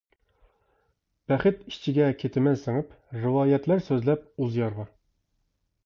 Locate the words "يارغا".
4.65-4.93